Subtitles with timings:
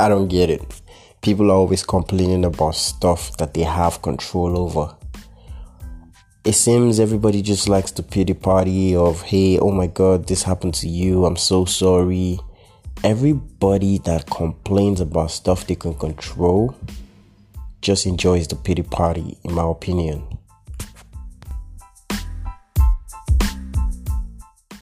[0.00, 0.62] I don't get it.
[1.20, 4.96] People are always complaining about stuff that they have control over.
[6.42, 10.72] It seems everybody just likes the pity party of, hey, oh my god, this happened
[10.76, 12.40] to you, I'm so sorry.
[13.04, 16.74] Everybody that complains about stuff they can control
[17.82, 20.39] just enjoys the pity party, in my opinion.